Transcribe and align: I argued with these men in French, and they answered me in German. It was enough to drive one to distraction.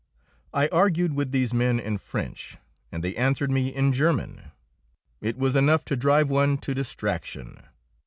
I 0.51 0.67
argued 0.69 1.13
with 1.13 1.31
these 1.31 1.53
men 1.53 1.79
in 1.79 1.99
French, 1.99 2.57
and 2.91 3.03
they 3.03 3.15
answered 3.15 3.51
me 3.51 3.67
in 3.67 3.93
German. 3.93 4.45
It 5.21 5.37
was 5.37 5.55
enough 5.55 5.85
to 5.85 5.95
drive 5.95 6.27
one 6.27 6.57
to 6.57 6.73
distraction. 6.73 7.61